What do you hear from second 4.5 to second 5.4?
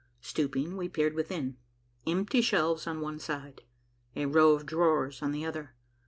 of drawers on